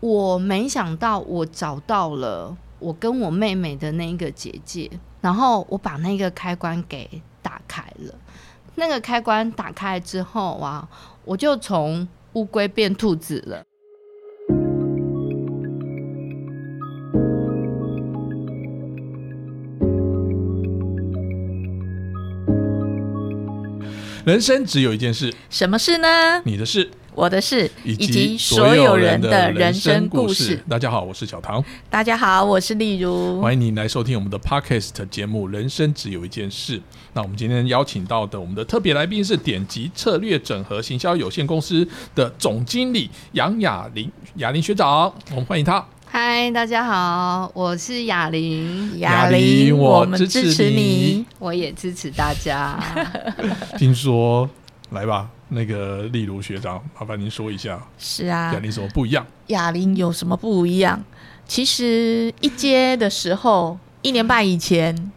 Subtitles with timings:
[0.00, 8.14] 我没想到我找到了我跟我妹妹的那一个结界，然后我把那个开关给打开了。
[8.76, 10.88] 那个开关打开之后啊，
[11.26, 13.62] 我就从乌龟变兔子了。
[24.24, 26.40] 人生只有一件事，什么事呢？
[26.44, 30.62] 你的事我的事，以及及所有人的的人生故故事。
[30.68, 33.40] 大家好，我是小唐，大家好，我是丽如。
[33.40, 36.78] 欢迎你来收听我们的 Podcast 节目《人生只有一件事》。
[37.12, 45.84] 那我们今天邀请到的我们的特别来宾是典籍策略整合行销有限公司的总经理杨雅玲，雅玲学长，我们欢迎他。
[46.06, 51.24] 嗨，大家好，我是雅玲，雅玲玲，我我们支持你。
[51.38, 52.78] 我也支持大家。
[53.78, 54.48] 听说，
[54.90, 59.26] 来吧，那个例如学长，麻烦您说一下是啊哑铃什么不一样？
[59.48, 61.02] 哑铃有什么不一样？
[61.46, 65.12] 其实一阶的时候，一年半以前，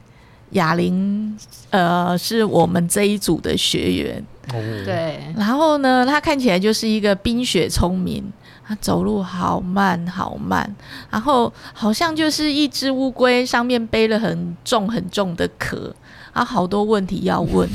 [0.52, 1.38] 哑铃
[1.70, 4.26] 呃是我们这一组的学员。
[4.50, 8.22] 哦，，对，然后呢，他看起来就是一个冰雪聪明，
[8.68, 10.76] 她走路好慢好慢，
[11.10, 15.96] 然后好像就是一只乌龟，上面背了很重很重的壳，
[16.34, 17.70] 啊，好多问题要问，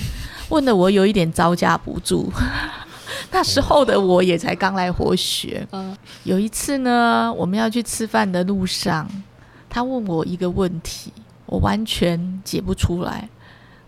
[0.48, 2.32] 问的我有一点招架不住。
[3.30, 9.06] 那时候的我也才刚来活学，嗯，有一次呢，我们要去吃饭的路上，
[9.69, 11.12] 他问我一个问题，
[11.46, 13.28] 我完全解不出来。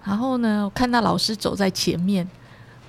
[0.05, 2.29] 然后呢，我看到老师走在前面，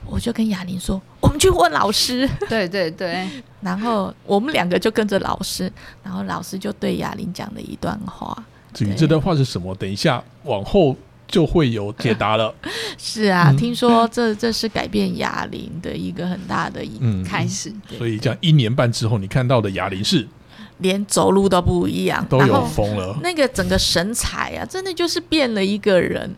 [0.05, 2.27] 我就跟雅玲说：“我们去问老师。
[2.49, 3.27] 对 对对，”
[3.61, 5.71] 然后我们两个就跟着老师，
[6.03, 8.35] 然后老师就对雅玲讲了一段话。
[8.73, 10.95] 至于这段话是什么，等一下往后
[11.31, 12.53] 就会有解答了。
[12.99, 17.73] 是啊，嗯听说这这是改变哑铃的一个很大的一，嗯，开始。
[17.97, 20.27] 所以这样一年半之后，你看到的哑铃是
[20.79, 23.17] 连走路都不一样，都有风了。
[23.23, 26.29] 那个整个神采啊，真的就是变了一个人。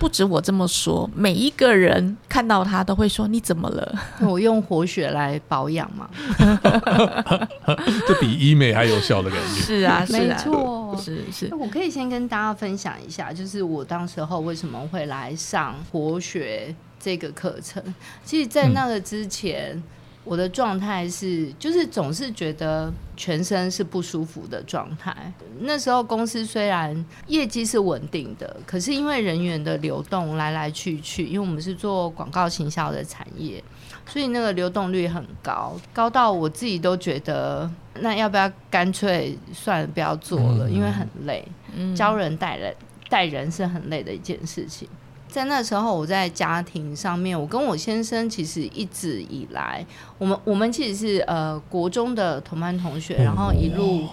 [0.00, 3.94] 不止我这么说，每一个人看到他都会说：“你怎么了
[4.26, 6.08] 我用活血来保养嘛，
[8.08, 9.60] 这比医美还有效的感？”觉。
[9.60, 10.96] 是啊，是没啊，错。
[10.98, 17.82] 是是，我可以先跟大家分享一下，就是我当时候为什么会来上活血这个课程。
[18.24, 19.80] 其实，在那个之前，
[20.22, 25.32] 我的状态是，就是总是觉得全身是不舒服的状态。
[25.60, 33.62] 那时候公司虽然业绩是稳定的，可是因为人员的流动来来去去，因为我们是做广告行销的产业，
[34.06, 41.42] 所以那个流动率很高，高到我自己都觉得，那要不要干脆算了，不要做了，嗯因为很累。
[41.74, 42.74] 嗯教人带人
[43.08, 44.88] 带人是很累的一件事情。
[45.30, 49.84] 在那时候，我在家庭上面，我跟我先生其实一直以来，
[50.18, 54.06] 我们我们其实是呃国中的同班同学，然后一路、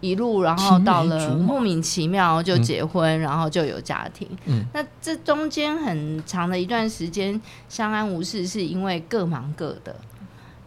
[0.00, 4.28] 一路，然后到了莫名其妙就结婚，然后就有家庭。
[4.46, 9.94] 嗯那这中间很长的一段时间相安无事，是因为各忙各的。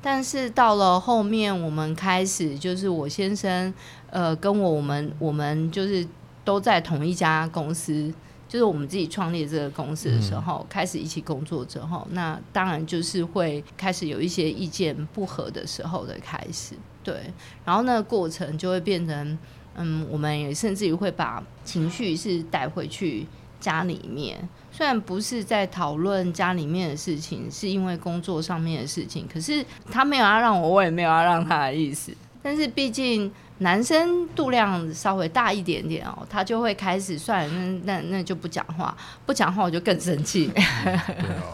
[0.01, 3.73] 但是到了后面，我们开始就是我先生，
[4.09, 6.07] 呃，跟我我们我们就是
[6.46, 8.13] 都在同一家公司，
[8.47, 17.22] 就是我们自己创立这个公司的时候，开始一起工作之后，那当然就是会开始有一些意见不合的时候的开始，对，
[17.66, 19.38] 然后那个过程就会变成，
[19.75, 23.25] 嗯，我们也甚至于会把情绪是带回去
[23.59, 24.38] 家里面。
[24.72, 32.14] 虽然不是在讨论家里面的事情，是因为工作上面的事情，可是他没有要让我，我也没有要让他的意思。
[32.44, 33.29] 但是毕竟
[33.59, 37.50] 男生度量稍微大一点点哦，他就会开始算，
[37.85, 38.95] 那那那就不讲话，
[39.25, 40.51] 不讲话我就更生气。
[40.53, 41.06] 对啊，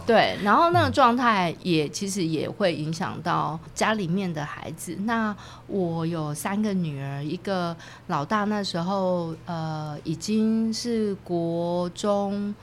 [0.06, 4.94] 对，然后那个状态也其实也会影响到家里面的孩子。
[5.04, 5.34] 那
[5.66, 7.74] 我有三个女儿，一个
[8.08, 12.54] 老大那时候呃已经是国中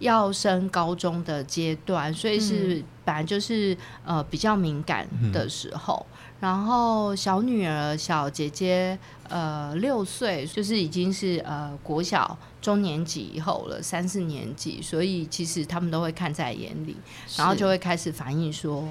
[0.00, 6.04] 要升高中的阶段，所以是本来就是呃比较敏感的时候。
[6.40, 16.96] 然后小女儿、小姐姐，呃，六岁，就是已经是呃国小中年级以后了，三四年级，所以其实他们都会看在眼里，
[17.36, 18.84] 然后就会开始反映说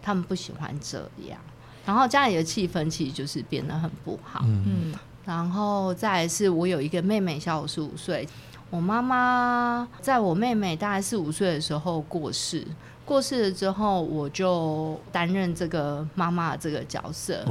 [0.00, 0.98] 他们不喜欢这
[1.28, 1.38] 样，
[1.84, 4.40] 然后家里的气氛其实就是变得很不好。
[4.44, 4.94] 嗯，嗯
[5.26, 8.26] 然后再来是我有一个妹妹，小我十五岁。
[8.68, 12.66] 我妈妈在我妹妹大概四五岁的时候过世，
[13.06, 17.42] 过世了之后，我就担任这个妈妈的这个角色。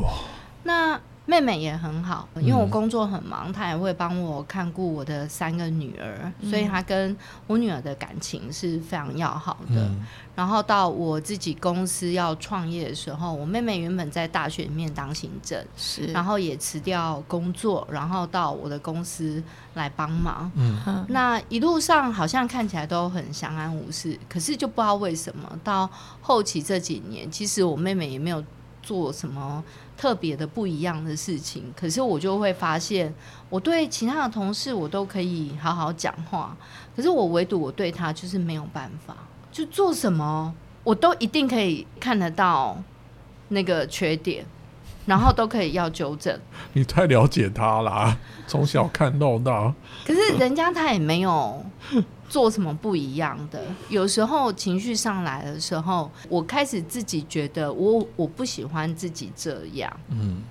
[0.63, 6.49] 那妹妹也很好，因为我嗯工作很忙，她也会帮我看顾我的三个女儿，嗯。
[6.49, 7.15] 所以她跟
[7.47, 9.81] 我女儿的感情是非常要好的。
[9.81, 10.05] 嗯。
[10.35, 19.41] 然后到我自己公司要创业的时候，我妹妹原本在大学里面当行政，是，然后也辞掉工作，然后到我的公司
[19.73, 20.51] 来帮忙。
[20.55, 20.79] 嗯。
[20.85, 21.05] 嗯。
[21.09, 25.89] 那一路上好像看起来都很相安无事，可是就不知道为什么到
[26.21, 28.43] 后期这几年，其实我妹妹也没有
[28.85, 29.63] 做什么
[29.97, 33.11] 特别的不一样的事情，可是我就会发现，
[33.49, 36.55] 我对其他的同事我都可以好好讲话，
[36.95, 39.17] 可是我唯独我对他就是没有办法，
[39.51, 40.53] 就做什么
[40.83, 42.77] 我都一定可以看得到
[43.47, 44.45] 那个缺点，
[45.05, 46.37] 然后都可以要纠正。
[46.73, 48.17] 你太了解他啦，
[48.47, 49.73] 从小看到大，
[50.05, 51.63] 可是人家他也没有
[52.27, 53.61] 做什么不一样的。
[53.89, 60.43] 有时候情绪上来的时候，我开始自己觉得我我不喜欢自己这样，嗯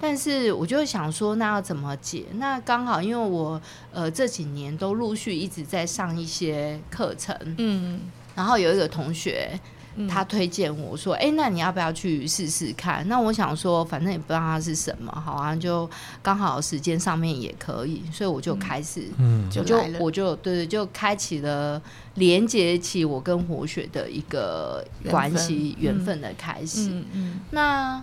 [0.00, 2.24] 但是我就会想说，那要怎么解？
[2.34, 3.60] 那刚好因为我
[3.92, 8.00] 呃这几年都陆续一直在上一些课程，嗯，
[8.34, 9.58] 然后有一个同学。
[9.98, 10.08] 嗯。
[10.08, 15.88] 他推荐我说：“哎、那你要不要去试试看？”那我想说，反正也不知道它是什么，好啊，就
[16.22, 19.46] 刚好时间上面也可以，所以我就开始嗯。
[19.56, 21.80] 我就我就对对，就开启了
[22.14, 26.88] 连接起我跟活血的一个关系缘分缘分的开始。
[26.90, 27.40] 嗯嗯。
[27.50, 28.02] 那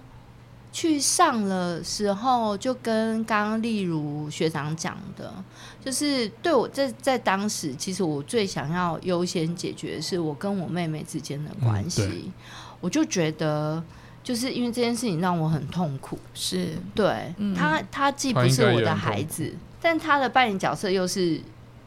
[0.76, 5.34] 去上了时候，就跟刚刚例如学长讲的，
[5.82, 12.04] 就是对我在在当时，其实我最想要优先解决的是我跟我妹妹之间的关系。
[12.04, 12.34] 嗯
[12.82, 13.82] 我就觉得，
[14.22, 16.20] 就是因为这件事情让我很痛苦。
[16.36, 19.52] 是，对、嗯他，他既不是我的孩子，
[19.82, 21.42] 但他的扮演角色又是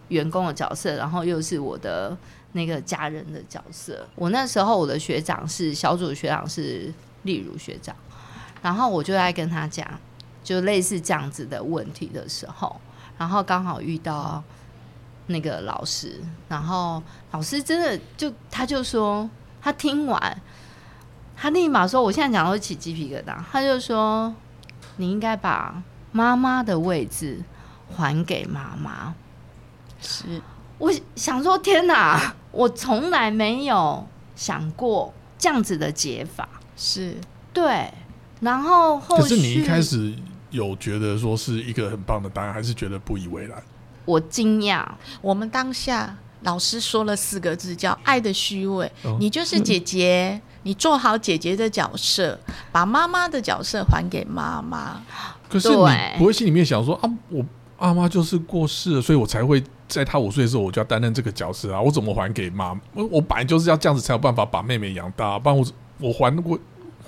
[0.09, 2.17] 员工的角色，然后又是我的
[2.53, 4.09] 那个家人的角色。
[4.17, 6.93] 我那时候我的学长是小组学长是
[7.23, 7.95] 例如学长，
[8.69, 9.89] 然后我就在跟他讲，
[10.45, 12.79] 就类似这样子的问题的时候，
[13.17, 14.45] 然后刚好遇到
[15.29, 16.21] 那个老师，
[16.51, 19.27] 然后老师真的就他就说，
[19.63, 20.43] 他听完。
[21.35, 24.35] 他立马说：“我现在讲都起鸡皮疙瘩。”他就说
[24.99, 25.83] ：“你应该把
[26.13, 27.41] 妈妈的位置
[27.97, 29.15] 还给妈妈。
[29.99, 30.43] 是，”
[30.77, 32.35] 我想说：“天哪！
[32.51, 34.07] 我从来没有
[34.37, 36.47] 想过这样子的解法。
[36.77, 37.17] 是，”
[37.55, 37.95] 对，
[38.41, 40.13] 然后可是你一开始
[40.51, 43.63] 有觉得说是一个很棒的答案，还是觉得不以为然？
[44.05, 44.87] 我惊讶，
[45.21, 52.39] 我们当下老师说了四个字，叫“爱的虚伪”哦你就是姐姐，你做好姐姐的角色，
[52.73, 55.03] 把妈妈的角色还给妈妈。
[55.49, 57.45] 可是你对不会心里面想说啊，我
[57.79, 62.79] 阿妈就是过世了，所以我才会在她五岁的时候我就要担任这个角色啊，我怎么还给妈？
[62.95, 65.67] 我我本来就是要这样子才有办法把妹妹养大，不然我
[66.01, 66.59] 我还我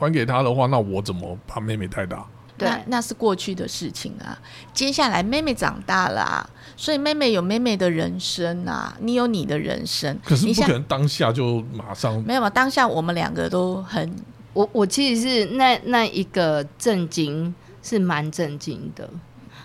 [0.01, 2.25] 还给他的话，那我怎么把妹妹带大？
[2.57, 4.39] 对那那是过去的事情啊。
[4.73, 10.19] 接下来妹妹长大了、啊，所以妹妹有妹妹的人生啊，你有你的人生。
[10.25, 12.49] 可是不可能当下就马上没有吧？
[12.49, 14.11] 当下我们两个都很
[14.55, 19.07] 我我其实是那那一个震惊是蛮震惊的。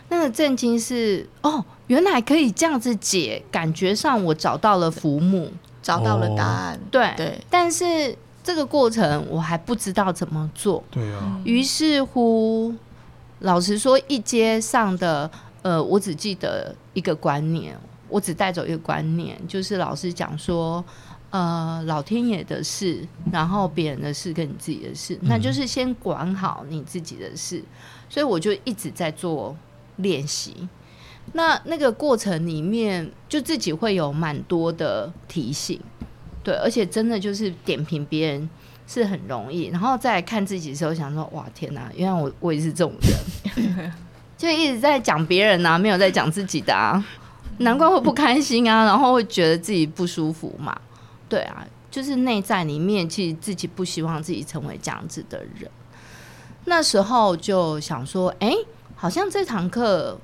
[0.10, 5.50] 那个震惊是哦，原来可以这样子解，感觉上我找到了浮木。
[5.86, 6.80] 找到了答案。
[6.90, 12.74] 对对，但是这个过程我还不知道怎么做，对啊，于是乎，
[13.39, 15.30] 老实说，一阶上的
[15.63, 17.77] 呃，我只记得一个观念，
[18.07, 20.86] 我只带走一个观念，就是老师讲说。
[21.31, 27.62] 呃，老天爷的事，然后别人的事跟你自己的事，那就是先管好你自己的事。
[28.07, 29.53] 所以我就一直在做
[29.97, 30.69] 练习。
[31.33, 35.78] 那那个过程里面，就自己会有蛮多的提醒，
[36.45, 38.49] 对，而且真的就是点评别人
[38.87, 42.94] 是很容易，然后再来看自己的时候，想说哇天哪，原来我我也是这种
[43.52, 43.92] 人，
[44.37, 47.04] 就一直在讲别人啊，没有在讲自己的啊，
[47.57, 50.80] 难怪会不开心啊，然后会觉得自己不舒服嘛，
[51.28, 55.69] 对啊，就是内在里面其实自己不希望自己成为这样子的人。
[56.66, 58.52] 那时候就想说，哎、
[58.95, 60.19] 好像这堂课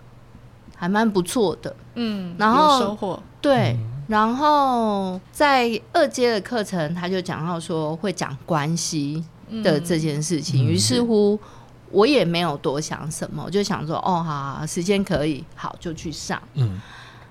[0.75, 3.77] 还蛮不错的，嗯，然后收获，对，
[4.07, 9.23] 然后在二阶的课程，他就讲到说会讲关系
[9.63, 11.39] 的这件事情，嗯于是乎
[11.91, 16.41] 我也没有多想什么，我就想说，哦，好好，时间可以，好就去上。
[16.53, 16.79] 嗯，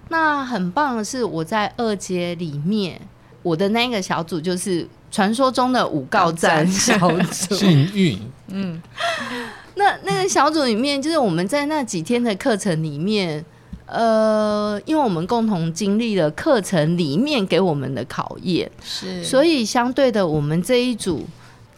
[0.09, 3.01] 那很棒的是，我在二阶里面，
[3.43, 6.67] 我的那个小组就是传说中的五告战。
[6.67, 7.55] 小组。
[7.55, 8.83] 幸运，嗯，
[9.77, 13.43] 那那个小组里面，就是我们在那几天的课程里面，
[13.93, 21.27] 呃，因为我们共同经历了课程里面给我们的考验，是，所以以相对的，我们这一组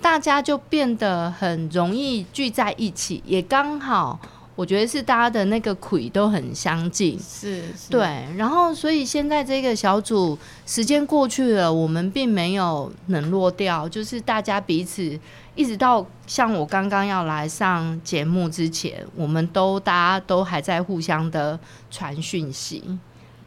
[0.00, 4.19] 大家就变得很容易聚在一起，也刚好，
[4.54, 7.18] 我觉得是大家的那个轨都很相近。
[7.18, 15.18] 是，是，对，然后所以现在这个小组时间过去了，我们并没有冷落掉，就是大家彼此
[15.54, 21.59] 一直到像我刚刚要来上节目之前，我们都大家都还在互相的
[21.90, 22.82] 传讯息，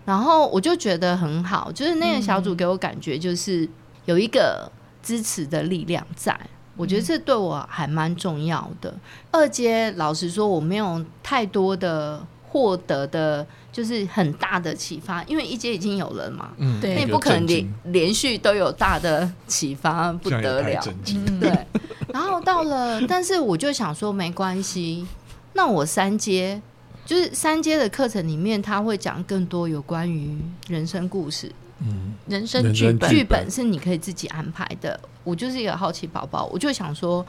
[0.06, 3.70] 然后我就觉得很好，就是那个小组给我感觉就是
[4.06, 4.72] 有一个
[5.04, 6.40] 支持的力量在。
[6.76, 8.94] 我觉得这对我还蛮重要的。
[9.32, 20.82] 二阶老实说，我没有太多的获得的，就是很大的启发，因为一阶已经有了嘛，嗯，对那不可能连连续都有大的启发，不得了。
[21.08, 21.68] 嗯，对，
[22.14, 25.06] 然后到了，但是我就想说没关系，
[25.54, 26.62] 那我三阶
[27.06, 33.52] 就是三阶的课程里面，他会讲更多有关于人生故事，嗯，人生剧本，剧本。
[33.52, 35.00] 是你可以自己安排的。
[35.24, 37.26] 我就是一个好奇宝宝，我就想说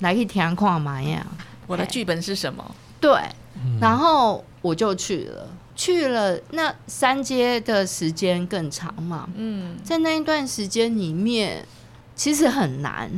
[0.00, 1.26] 来去填矿嘛呀，
[1.66, 2.74] 我的剧本是什么？
[3.00, 3.12] 对，
[3.56, 3.78] 嗯。
[3.80, 11.66] 然后我就去了，去了那三阶的时间更长嘛，嗯，在那一段时间里面，
[12.14, 13.10] 其实很难，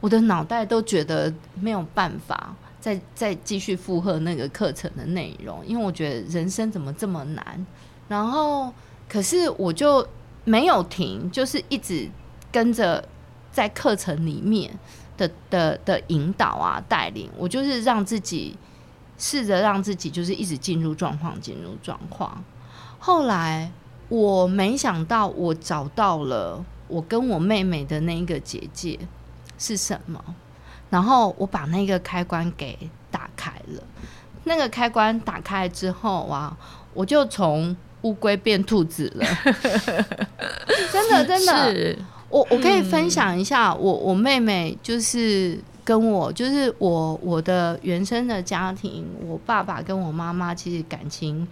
[0.00, 7.66] 我的脑袋都觉得没有办法再再继续负荷那个课程的内容，因为我觉得人生怎么这么难。
[8.06, 8.70] 然后，
[9.14, 10.04] 可是我就
[10.42, 12.10] 没有停，就是一直
[12.50, 13.08] 跟着
[13.52, 14.76] 在课程里面
[15.16, 18.58] 的的的引导啊带领，我就是让自己
[19.16, 22.42] 试着让自己就是一直进入状况，进入状况。
[22.98, 23.70] 后来
[24.08, 28.98] 我没想到，我找到了我跟我妹妹的那一个结界
[29.56, 30.20] 是什么，
[30.90, 33.82] 然后我把那个开关给打开了。
[34.42, 36.58] 那个开关打开之后啊，
[36.92, 39.26] 我就从乌龟变兔子了，
[40.92, 41.72] 真 的真的。
[41.72, 41.98] 是，
[42.30, 51.46] 我我可以分享一下，我我妹妹就是跟我，就是我我的原生的家庭，我爸爸跟我妈妈其实感情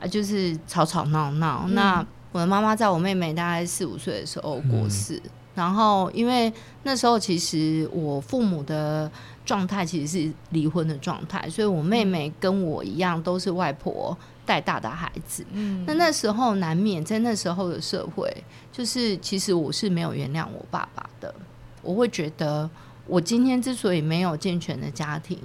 [0.00, 1.64] 啊就是吵吵闹闹。
[1.66, 1.74] 嗯。
[1.74, 5.20] 那我的妈妈在我妹妹大概四五岁的时候过世，
[5.54, 6.52] 然后因为
[6.82, 9.10] 那时候其实我父母的
[9.46, 14.16] 状态其实是离婚的状态，所以我妹妹跟我一样都是外婆
[14.48, 15.44] 带大的孩子。
[15.52, 18.34] 嗯，那那时候难免在那时候的社会，
[18.72, 21.34] 就是其实我是没有原谅我爸爸的。
[21.82, 22.68] 我会觉得，
[23.06, 25.38] 我今天之所以没有健全的家庭，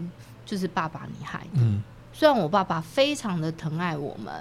[0.45, 1.59] 就是爸爸你害的。
[1.59, 1.83] 嗯
[2.15, 4.31] 虽然我爸爸非常的疼爱我们，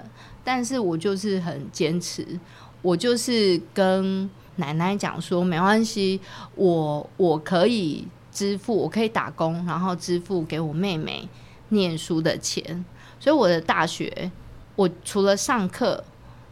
[0.43, 2.39] 但是我就是很坚持，
[2.83, 6.21] 我就是跟奶奶讲说，没关系，
[6.53, 11.27] 我我可以支付，我可以打工，然后支付给我妹妹
[11.69, 12.85] 念书的钱。
[13.19, 14.31] 所以我的大学，
[14.75, 16.03] 我除了上课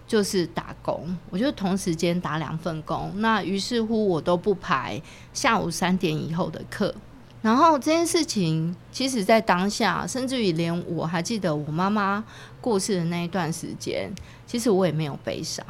[0.07, 3.11] 就是打工，我就同时间打两份工。
[3.15, 5.01] 那于是乎，我都不排
[5.33, 6.93] 下午三点以后的课。
[7.41, 12.23] 然后这件事情，其实在当下，甚至于连我还记得我妈妈
[12.59, 14.11] 过世的那一段时间，
[14.45, 15.65] 其实我也没有悲伤，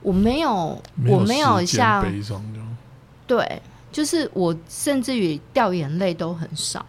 [0.00, 2.76] 我没有，我没有像悲伤这样，
[3.28, 6.84] 对，就是我甚至于掉眼泪都很少，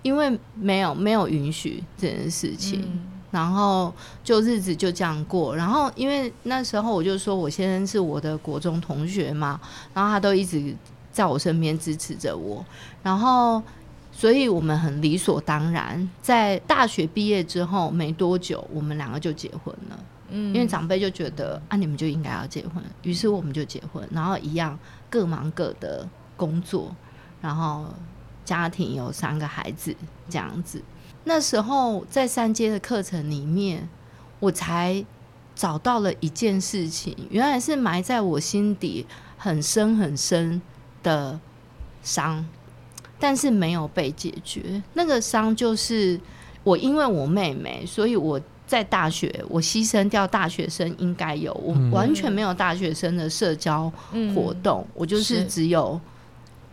[0.00, 2.80] 因为没有没有允许这件事情。
[2.80, 9.60] 嗯然后就日子就这样过，然后因为那时候我就说我先生是我的国中同学嘛，
[9.92, 10.76] 然后他都一直
[11.10, 12.64] 在我身边支持着我，
[13.02, 13.60] 然后
[14.12, 19.98] 所以我们很理所当然，在大学毕业之后没多久，我们两个就结婚了。
[20.34, 24.78] 嗯因为长辈就觉得啊，你们就应该要结婚，于是我们就结婚，然后一样
[25.10, 26.94] 各忙各的工作，
[27.40, 27.86] 然后
[28.44, 29.94] 家庭有三个孩子
[30.28, 30.82] 这样子。
[31.24, 33.88] 那时候在三阶的课程里面，
[34.40, 35.04] 我才
[35.54, 39.06] 找到了一件事情，原来是埋在我心底
[39.38, 40.60] 很深很深
[41.02, 41.38] 的
[42.02, 42.44] 伤，
[43.18, 44.82] 但是没有被解决。
[44.94, 46.20] 那个伤就是
[46.64, 56.00] 我因为我妹妹，所以我在大学我牺牲掉大学生应该有，我嗯完全没有大学生的社交嗯活动，我就是是只有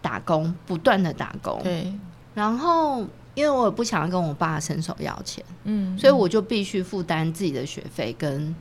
[0.02, 1.62] 打工，不断的打工。
[1.62, 1.94] 对，
[2.34, 3.06] 然后
[3.40, 8.54] 因为我也不想跟我爸伸手要钱，嗯，所以我就必须负担自己的学费跟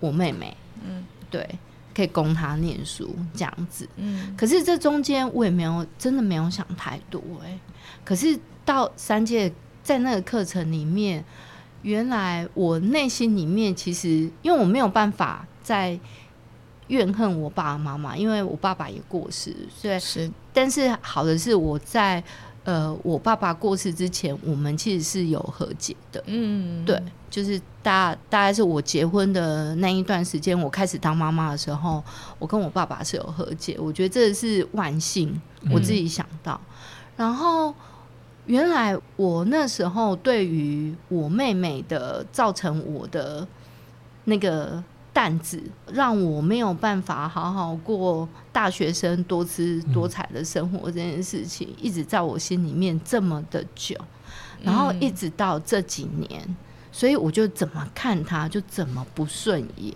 [0.00, 1.02] 我妹妹，嗯。
[1.30, 1.58] 对，
[1.94, 3.88] 可以供她念书这样子。
[3.96, 4.34] 嗯。
[4.36, 7.58] 可是这中间我也没有真的没有想太多哎、
[8.04, 9.50] 可是到三届
[9.82, 11.24] 在那个课程里面，
[11.80, 15.98] 原来我内心里面其实因为我没有办法在
[16.88, 20.30] 怨恨我爸爸妈妈，因为我爸爸也过世，所以是。
[20.52, 22.22] 但是好的是我在
[22.66, 26.20] 呃，我爸爸过世之前，我们其实是有和解的。
[26.26, 32.02] 嗯，对，就是大大概是我结婚的那一段时间，我开始当妈妈的时候，
[32.40, 33.76] 我跟我爸爸是有和解。
[33.78, 36.60] 我觉得这是万幸，我自己想到。
[37.16, 37.72] 然后
[38.46, 43.46] 原来我那时候对于我妹妹的造成我的
[44.24, 44.82] 那个
[45.16, 45.58] 担子，
[45.90, 53.96] 让我没有办法好好过大学生多姿多彩的生活这件事情，一直在我心里面这么的久，
[54.62, 56.54] 然后一直到这几年。
[56.92, 59.94] 所以我就怎么看他就怎么不顺眼。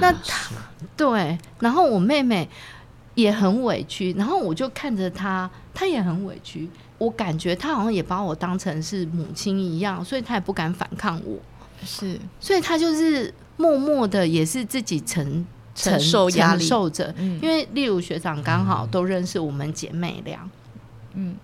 [0.00, 0.50] 那他
[0.96, 2.48] 对，然后我妹妹
[3.14, 6.68] 也很委屈，然后我就看着她，她也很委屈。
[6.98, 11.38] 我感觉她好像也把我当成是母亲一样，所以她也不敢反抗我，
[11.84, 17.14] 是所以她就是默默的，也是自己承承受压力承受着。
[17.18, 20.48] 嗯因为例如学长刚好都认识我们姐妹俩，
[21.14, 21.36] 嗯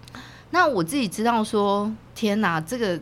[0.51, 3.01] 那我自己知道说，天哪，这个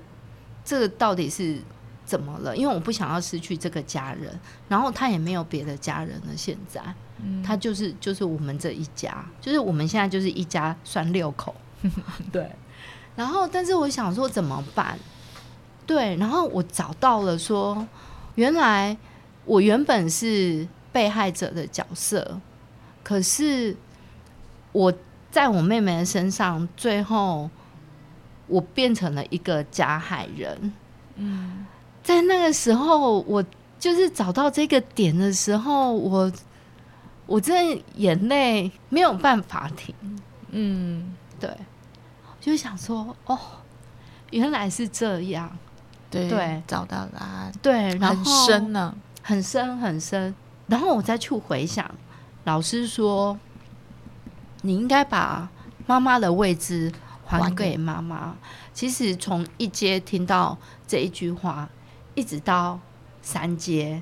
[0.65, 1.59] 这个到底是
[2.05, 2.57] 怎么了？
[2.57, 4.39] 因为我不想要失去这个家人，
[4.69, 6.37] 然后他也没有别的家人了。
[6.37, 6.83] 现在，
[7.23, 11.55] 嗯他就是就是我们这一家，就是我们现在就是一家算六口，
[12.31, 12.51] 对。
[13.17, 14.97] 然后，但是我想说怎么办？
[15.87, 17.85] 对，然后我找到了说，
[18.39, 18.97] 原来
[19.45, 22.41] 我原本是被害者的角色，
[23.03, 23.77] 可是
[24.71, 24.95] 我
[25.29, 27.51] 在我妹妹的身上，最后
[28.47, 30.73] 我变成了一个加害人。
[31.17, 31.67] 嗯
[32.01, 33.45] 在那个时候，我
[33.77, 36.33] 就是找到这个点的时候，我
[37.27, 39.93] 我真的眼泪没有办法停。
[40.51, 41.51] 嗯，对，
[42.41, 43.37] 就想说，哦，
[44.31, 45.59] 原来是这样。
[46.11, 48.95] 对对找到答案，对，然很后深呢。
[49.23, 50.35] 很深很深。
[50.69, 51.91] 然后我再去回想，
[52.45, 53.39] 老师说，
[54.63, 55.51] 你应该把
[55.87, 56.91] 妈妈的位置
[57.27, 58.37] 还给妈妈。
[58.73, 61.69] 其实从一阶听到这一句话，
[62.15, 62.81] 一直到
[63.21, 64.01] 三阶，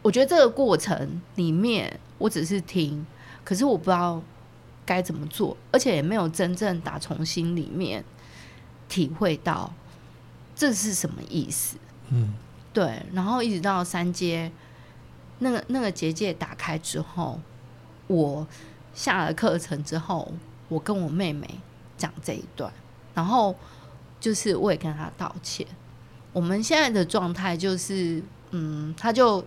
[0.00, 3.04] 我觉得这个过程里面，我只是听，
[3.44, 4.22] 可是我不知道
[4.86, 8.02] 该怎么做，而且也没有真正打从心里面
[8.88, 9.72] 体会到
[10.54, 11.76] 这是什么意思。
[12.10, 12.34] 嗯
[12.72, 14.50] 对，然后一直到三阶，
[15.40, 17.38] 那个那个结界打开之后，
[18.06, 18.46] 我
[18.94, 20.32] 下了课程之后，
[20.68, 21.46] 我跟我妹妹
[21.98, 22.72] 讲这一段，
[23.12, 23.54] 然后
[24.18, 25.66] 就是我也跟她道歉。
[26.32, 29.44] 我们现在的状态就是，嗯，她就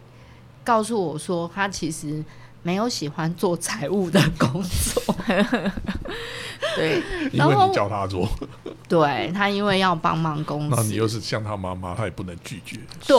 [0.63, 2.23] 告诉我说，她其实
[2.61, 5.15] 没有喜欢做财务的工作，
[6.75, 8.27] 对， 因为你叫他做，
[8.87, 12.79] 对他因为要帮忙公司，那你又是像他妈妈，他也不能拒绝。
[13.07, 13.17] 对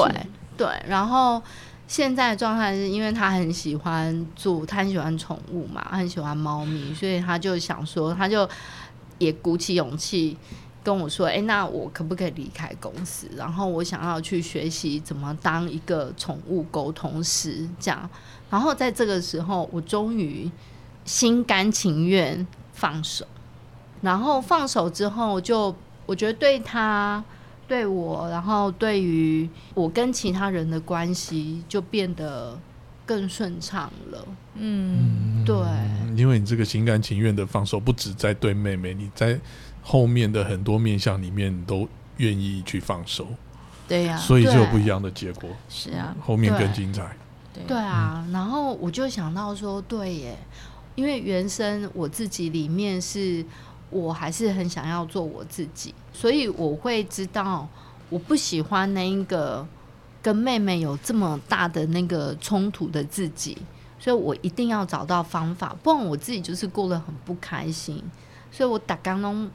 [0.57, 1.43] 对，然后
[1.87, 8.49] 现在的状态是因为他很喜欢做，他很喜欢宠物嘛，他很喜欢猫咪，所以他就想说，他就
[9.19, 10.37] 也鼓起勇气
[10.83, 13.29] 跟我说：“哎、那我可不可以离开公司？
[13.37, 18.09] 然后我想要去学习怎么当一个宠物沟通师，这样。
[18.49, 20.51] 然后在这个时候，我终于
[21.05, 23.27] 心甘情愿放手。
[24.03, 25.75] 然后放手之后就，
[26.07, 27.23] 我觉得对他。
[27.69, 32.57] 对我，然后对于我跟其他人的关系就变得
[33.05, 34.25] 更顺畅了。
[34.55, 39.37] 嗯，对，嗯因为你这个心甘情愿的放手，不止在对妹妹，你在
[39.83, 43.27] 后面的很多面相里面你都愿意去放手，
[43.89, 47.17] 对呀，所以就有不一样的结果，是啊，后面更精彩。
[47.53, 50.39] 对对啊，然后我就想到说，对耶，
[50.95, 53.45] 因为原生我自己里面是
[53.91, 57.67] 我还是很想要做我自己，所以我会知道
[58.09, 59.67] 我不喜欢那一个
[60.23, 63.57] 跟妹妹有这么大的那个冲突的自己，
[63.99, 68.03] 所以我一定要找到方法，不然我自己就是过得很不开心，
[68.51, 69.49] 所以我打刚刚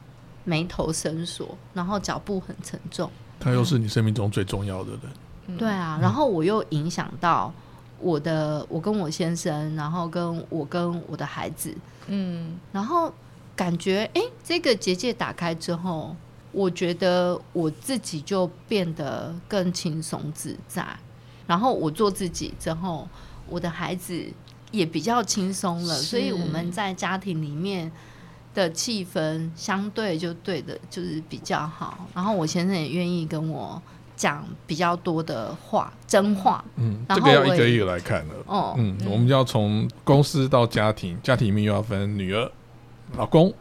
[0.44, 3.10] 眉头深锁，然后脚步很沉重。
[3.40, 5.02] 他又是你生命中最重要的人，
[5.48, 5.58] 嗯。
[5.58, 7.52] 对啊，然后我又影响到
[8.00, 11.76] 我的，我跟我先生，然后跟我跟我的孩子，
[12.08, 12.58] 嗯。
[12.72, 13.12] 然后
[13.56, 16.16] 感觉哎，这个结界打开之后，
[16.52, 20.86] 我觉得我自己就变得更轻松自在，
[21.48, 23.08] 然后我做自己之后，
[23.48, 24.24] 我的孩子
[24.72, 27.92] 也比较轻松了，所以我们在家庭里面。
[28.54, 32.06] 的气氛相对就对的，就是比较好。
[32.14, 33.82] 然后我先生也愿意跟我
[34.18, 36.62] 讲比较多的话，真话。
[36.76, 38.34] 嗯，然这个要一个一个来看了。
[38.48, 42.52] 哦，嗯，我们要从公司到家庭，家庭里面又要分女儿、
[43.18, 43.54] 老公，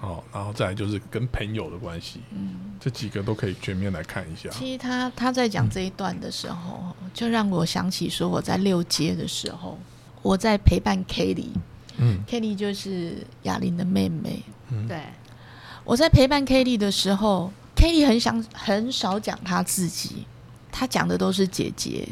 [0.00, 2.56] 哦，然后再来就是跟朋友的关系，嗯。
[2.80, 4.48] 这几个都可以全面来看一下。
[4.48, 9.78] 其实他他在讲这一段的时候，就让我想起说我在六阶的时候，
[10.22, 11.54] 我在陪伴 Kelly，Kelly
[11.98, 14.42] 嗯就是雅玲的妹妹。
[14.70, 15.02] 嗯，对，
[15.84, 20.24] 我在陪伴 Kelly 的时候，Kelly 很想很少讲她自己，
[20.72, 22.08] 她讲的都是姐姐。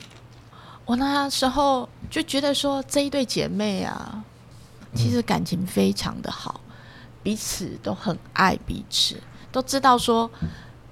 [0.84, 4.22] 我那时候就觉得说，这一对姐妹啊，
[4.94, 6.60] 其实感情非常的好，
[7.22, 9.20] 彼此都很爱彼此，
[9.50, 10.30] 都知道说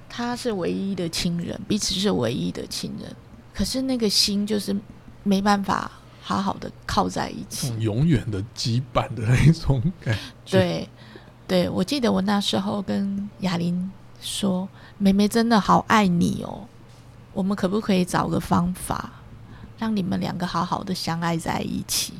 [0.08, 3.14] 他是唯一的亲人，彼此是唯一的亲人。
[3.54, 4.76] 可是那个心就是
[5.22, 5.90] 没办法
[6.22, 10.58] 好好的靠在一起，永远的羁绊的那种感觉。
[10.58, 10.88] 对。
[11.48, 13.88] 对，我记得我那时候跟雅玲
[14.20, 16.66] 说：“妹妹真的好爱你哦，
[17.32, 19.12] 我们可不可以找个方法，
[19.78, 22.14] 让你们两个好好的相爱在一起？”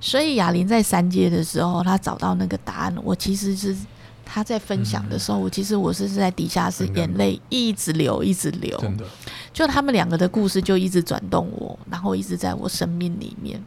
[0.00, 2.96] 所以雅玲在三阶的时候，她找到那个答案。
[3.04, 3.76] 我其实是
[4.24, 8.78] 她在分享的时候，我其实我是在底下是眼泪一直流，一直流。
[8.78, 9.04] 真的，
[9.52, 13.62] 就他们两个的故事就一直转动我，然后一直在我生命里面。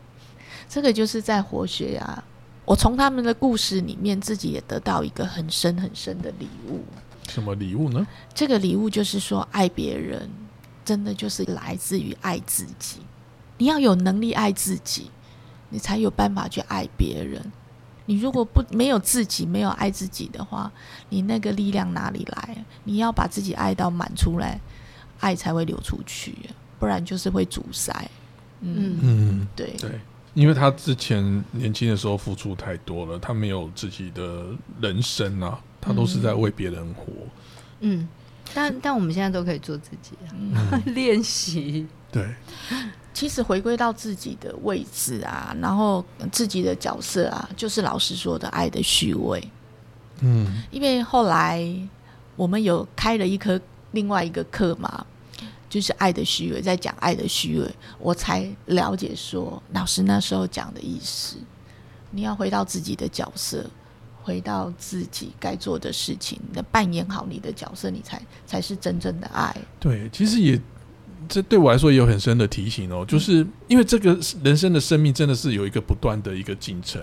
[0.67, 2.23] 这个就是在活学呀。
[2.65, 6.81] 我从他们的故事里面，自己也得到一个很深很深的礼物。
[7.27, 8.07] 什么礼物呢？
[8.33, 10.29] 这个礼物就是说，爱别人
[10.85, 13.01] 真的就是来自于爱自己。
[13.57, 15.11] 你要有能力爱自己，
[15.73, 17.41] 你才有办法去爱别人。
[18.05, 20.71] 你如果不没有自己，没有爱自己的话，
[21.09, 22.63] 你那个力量哪里来？
[22.83, 24.59] 你要把自己爱到满出来，
[25.19, 26.35] 爱才会流出去，
[26.77, 27.91] 不然就是会阻塞。
[28.61, 29.99] 嗯嗯，对对。
[30.35, 34.47] 因为他之前年轻的时候付出太多了，他没有自己的
[34.79, 37.05] 人生啊，他都是在为别人活。
[37.79, 38.07] 嗯，
[38.53, 40.11] 但但我们现在都可以做自己，
[40.93, 41.87] 练习。
[42.13, 42.33] 对，
[43.13, 49.43] 其实回归到自己的位置啊，然后自己的角色啊，就是老师说的爱的虚伪。
[50.21, 51.67] 嗯，因为后来
[52.37, 53.59] 我们有开了一科
[53.91, 55.05] 另外一个课嘛。
[55.69, 61.35] 就是爱的虚伪，在讲爱的虚伪，我才了解说老师那时候讲的意思。
[62.11, 63.65] 你要回到自己的角色，
[64.21, 69.51] 回到自己该做的事情，你扮演好你的角色，你才才是真正的爱。
[69.79, 70.61] 对，其实也
[71.27, 77.01] 这对我来说也有很深的提醒哦，就是因为这个人生的生命真的是有一个不断的一个进程。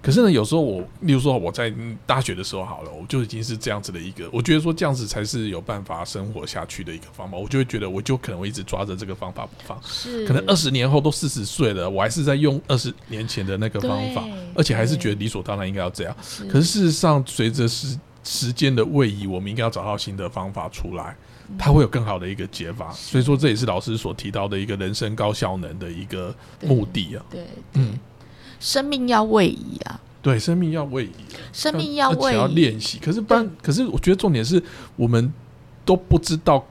[0.00, 1.74] 可是呢，有时候我，例如说我在
[2.06, 7.36] 大学的时候好了，我就已经是这样子的一个，我觉得说这样子才是有办法生活下去的一个方法。
[7.36, 9.76] 我就会觉得，我就可能会一直抓着这个方法不放。
[9.84, 16.16] 是，可能二十年后都四十岁了，我还是在用二十年前的那个方法，而且还是觉得理所当然应该要这样。
[16.48, 21.16] 可是事实上，随着时时间的位移，我们应该要找到新的方法出来，
[21.58, 22.90] 它会有更好的一个解法。
[22.92, 27.24] 所以说，这也是老师所提到的一个人生高效能的一个目的啊。
[27.30, 27.98] 对，嗯。
[28.60, 30.00] 生命要位移啊！
[30.20, 31.10] 对，生命要位移，
[31.52, 32.98] 生命要位移，要练习。
[32.98, 34.60] 可是不然，可是我觉得重点是
[34.96, 35.32] 我们
[35.84, 36.66] 都不知道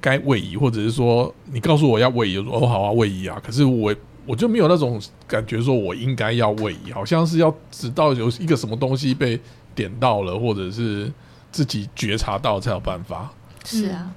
[0.00, 3.42] 该位移，或者是说你告诉我要位移，说哦好啊位移啊。
[3.44, 3.92] 可是我
[4.24, 9.40] 我就没有那种感觉，说我应该要位移，好像是要直到有一个什么东西被
[9.74, 11.12] 点到了，或者是
[11.50, 13.30] 自己觉察到才有办法。
[13.64, 14.10] 是啊，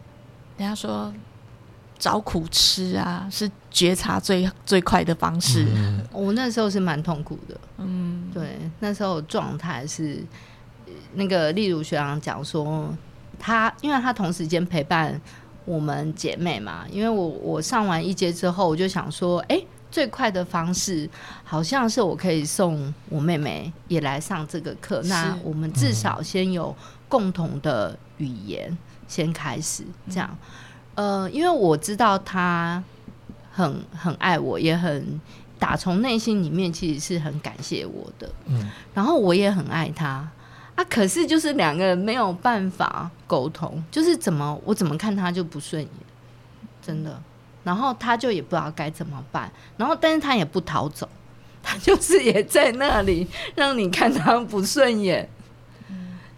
[0.58, 1.14] 人家说。
[2.00, 5.66] 找苦吃啊，是觉察最最快的方式。
[6.12, 10.24] 我那时候是蛮痛苦的，嗯，对，那时候状态是
[11.16, 12.96] 那个，例如学长讲说，
[13.40, 15.20] 他因为他同时间陪伴
[15.66, 21.10] 我们姐妹嘛，因为我我上完一节之后，我就想说，哎，最快的方式
[21.44, 26.76] 好像是我可以送我妹妹也来上这个课，那我们至少先有
[27.08, 30.38] 共同的语言先开始这样。
[30.96, 32.84] 呃，因为我知道他
[33.52, 35.20] 很很爱我，也很
[35.58, 38.30] 打从内心里面其实是很感谢我的。
[38.46, 40.30] 嗯，然后我也很爱他
[40.76, 45.90] 啊，可是就是两个人没有办法沟通，就是怎么我怎么看他就不顺眼，
[46.82, 47.22] 真的。
[47.68, 51.08] 然后他就也不知道该怎么办，然后但是他也不逃走，
[51.62, 55.30] 他就是也在那里让你看他不顺眼，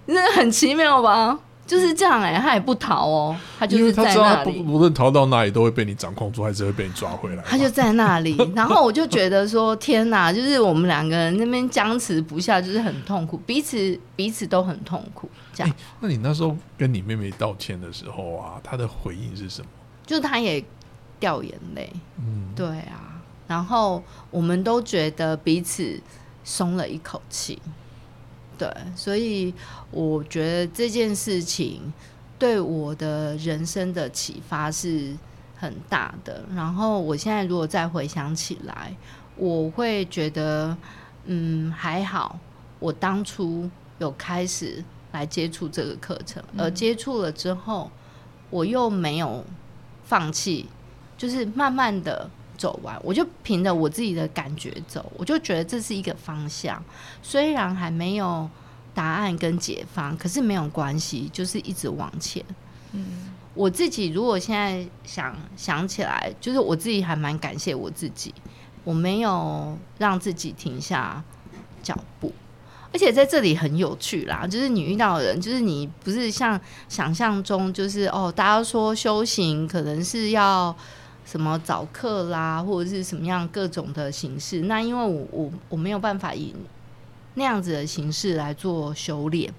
[0.08, 1.38] 那很奇妙吧？
[1.68, 7.44] 就是这样哎，他也不逃哦，他就是在那里，无论逃到哪里都会被你掌控住，还是会被你抓回来。
[7.44, 15.30] 他就在那里， 然后我就觉得说，天哪，就是我们两个人那边僵持不下，就是很痛苦，彼此彼此都很痛苦。
[15.54, 19.68] 这样，那你那时候跟你妹妹道歉的时候啊，她的回应是什么？
[20.08, 20.66] 就是她也
[21.20, 24.02] 掉眼泪，嗯，对啊，然后
[24.32, 26.00] 我们都觉得彼此
[26.44, 27.62] 松了一口气。
[28.58, 29.54] 对，所以
[29.90, 31.94] 我觉得这件事情
[32.38, 35.16] 对我的人生的启发是
[35.56, 36.44] 很大的。
[36.54, 38.94] 然后我现在如果再回想起来，
[39.38, 40.76] 我会觉得，
[41.24, 42.38] 嗯，还好，
[42.80, 47.90] 我当初有开始来接触这个课程，而接触了之后，
[48.50, 49.46] 我又没有
[50.04, 50.68] 放弃，
[51.20, 52.28] 就是慢慢的。
[52.58, 56.84] 走完，我就凭着我自己的感觉走，我就觉得这是一个方向。
[57.24, 58.50] 虽然还没有
[58.94, 62.44] 答案跟解方，可是没有关系，就是一直往前。
[62.92, 68.34] 嗯，我自己如果现在想想起来，就是我自己还蛮感谢我自己，
[68.84, 71.24] 我没有让自己停下
[71.82, 72.34] 脚步。
[72.92, 80.76] 而且在这里很有趣啦，就是你遇到的人，就是你不是像想象中，就是哦，大家说修行可能是要
[81.30, 84.62] 什么早课啦，或者是什么样各种的形式。
[84.62, 86.56] 那因为我我我没有办法以
[87.36, 89.54] 那样子的形式来做修炼，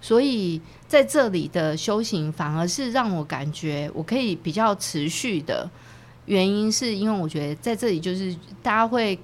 [0.00, 5.70] 所以在这里的修行反而是让我感觉我可以比较持续的
[6.26, 9.18] 原因，是因为我觉得在这里就是大家会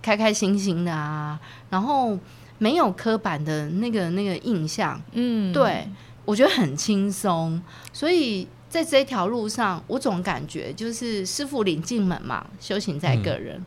[0.00, 2.16] 开开心心的啊，然后。
[2.58, 5.86] 没有刻板的那个那个印象，嗯，对
[6.24, 7.60] 我觉得很轻松，
[7.92, 13.64] 所以在这条路上，我总感觉就是师傅领进门嘛，修行在个人。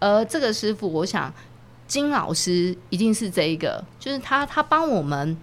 [0.00, 1.32] 而这个师傅，我想
[1.86, 5.36] 金老师一定是这一个，就是他他帮我们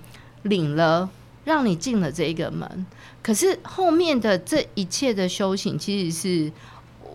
[0.44, 1.10] 领了，
[1.44, 2.86] 让你进了这一个门。
[3.22, 6.52] 可是后面的这一切的修行，其实是。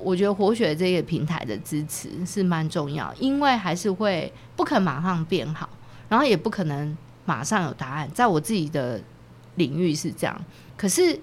[0.03, 5.69] 我觉得活血这个平台的支持是蛮重要，因为还是会不可能马上变好，
[6.09, 8.11] 然后也不可能马上有答案。
[8.15, 8.99] 在我自己的
[9.57, 11.21] 领域是这样，可是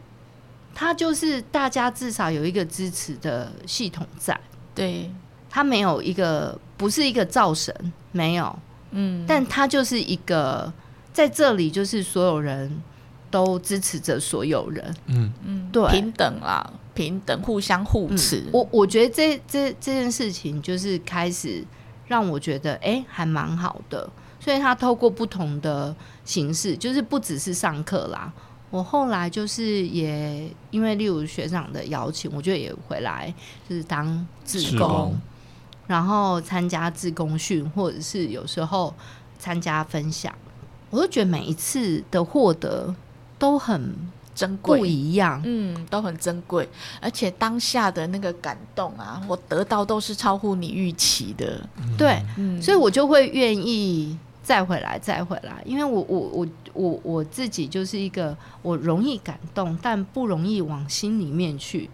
[0.80, 4.40] 它就是大家至少有一个支持的系统在，
[4.76, 5.12] 对，
[5.50, 7.74] 它没有一个不是一个造神，
[8.12, 8.60] 没有，
[8.92, 10.72] 嗯，但它就是一个
[11.12, 12.84] 在这里，就是所有人
[13.32, 16.72] 都支持着所有人，嗯嗯，对，平等啦。
[16.94, 18.44] 平等，互相互持。
[18.52, 21.64] 我我觉得这这这件事情就是开始
[22.08, 24.08] 让我觉得，哎，还蛮好的。
[24.40, 28.32] 所以他透过不同的形式，就是不只是上课啦。
[28.70, 33.34] 我后来就是也因为例如学长的邀请，我觉得也回来
[33.70, 35.16] 就是当志工，
[35.88, 38.94] 然后参加志工训，或者是有时候
[39.40, 40.34] 参加分享，
[40.90, 42.94] 我都觉得每一次的获得
[43.40, 43.96] 都很。
[44.38, 44.78] 珍贵。
[44.78, 46.70] 不一样，嗯，都很珍贵，
[47.02, 52.22] 而且当下的那个感动啊，我得到都是超乎你预期的，对，
[52.62, 54.16] 所以我就会愿意
[54.48, 61.90] 再回来，再回来，因为我我我我我自己就是一个我容易感动，但不容易往心里面去，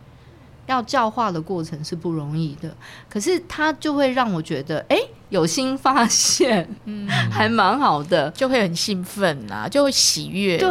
[0.67, 2.77] 要教化的过程是不容易的，
[3.09, 4.95] 可是他就会让我觉得，哎，
[5.29, 10.69] 有新发现，嗯，还蛮好的，就会很兴奋啊，就会喜悦，对。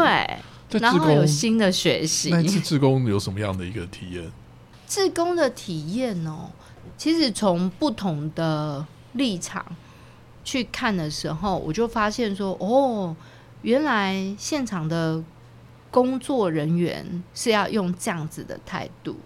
[0.79, 2.31] 然后有新的学习。
[2.31, 4.31] 那次志工有什么样的一个体验？
[4.87, 6.49] 志工的体验哦，
[6.97, 9.67] 其实从不同的立场
[10.45, 13.15] 去看的时候，我就发现说，哦，
[13.63, 15.23] 原来现场的
[15.91, 19.17] 工作人员是要用这样子的态度，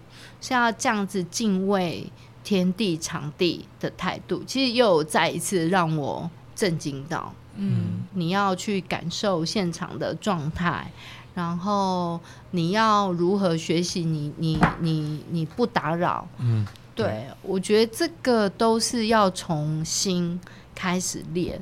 [0.41, 2.11] 是要这样子敬畏
[2.43, 4.43] 天地场地的态度。
[4.45, 10.91] 其实又再一次让我震惊到，嗯，你要去感受现场的状态。
[11.33, 14.03] 然后你要如何学习？
[14.03, 20.41] 你你你你不打扰，嗯，对我觉得这个都是要从新
[20.77, 21.59] 开始练，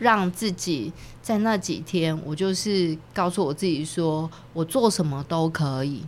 [0.00, 6.04] 让自己在那几天，我就是告诉我自己说，我做什么都可以，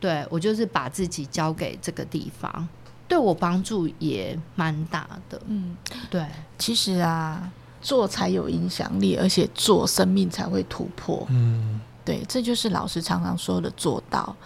[0.00, 2.68] 对我就是把自己交给这个地方，
[3.06, 5.76] 对我帮助也蛮大的，嗯，
[6.10, 6.26] 对，
[6.58, 7.48] 其实啊，
[7.80, 11.80] 做才有影响力，而且做生命才会突破，嗯。
[12.06, 14.36] 对，这就是老师常常说的做到。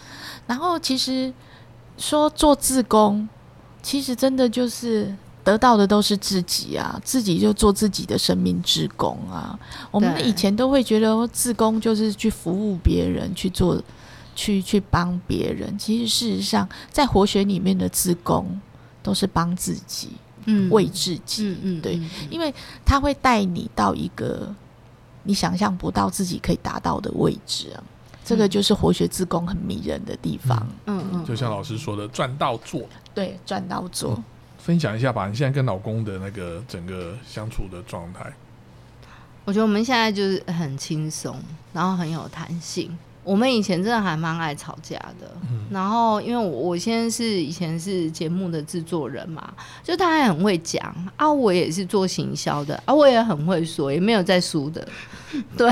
[0.46, 1.34] 然后其实
[1.96, 3.28] 说做自工，
[3.82, 5.12] 其实真的就是
[5.48, 9.58] 得到的都是自己啊，自己就做自己的生命之工啊。
[9.90, 13.82] 我们以前都会觉得自工就是去服务别人，去做，
[14.36, 15.78] 去去帮别人。
[15.78, 18.60] 其实事实上，在活学里面的自工
[19.02, 20.10] 都是帮自己，
[20.44, 24.54] 嗯，为自己，嗯嗯，对，因为他会带你到一个。
[25.24, 27.82] 你想象不到自己可以达到的位置啊，
[28.22, 30.66] 这个就是活学自宫很迷人的地方。
[30.86, 32.82] 嗯嗯，就像老师说的，赚到做，
[33.14, 34.22] 对，赚到做。
[34.58, 38.30] 分享一下吧，你现在跟老公的那个整个相处的状态。
[39.44, 41.34] 我觉得我们现在就是很轻松，
[41.72, 42.96] 然后很有弹性。
[43.24, 45.30] 我们以前真的还蛮爱吵架的，
[45.70, 54.86] 然后因为我我现在是以前是节目的制作人嘛，就他还很会讲啊，我也是做行销的啊，我也很会说，也没有在输的，
[55.58, 55.70] 对，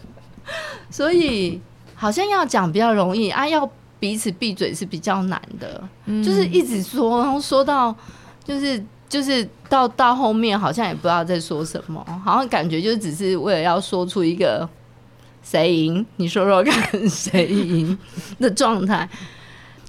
[0.90, 1.60] 所以
[1.94, 3.70] 好像要讲比较容易啊，要
[4.00, 5.88] 彼此闭嘴是比较难的，
[6.24, 7.94] 就是一直说，然后说到
[8.42, 14.68] 就是就是到到后面好像也不知道在说什么，好像感觉就只是为了要说出一个。
[15.42, 16.04] 谁赢？
[16.16, 17.98] 你说说看，谁赢
[18.38, 19.08] 的状态？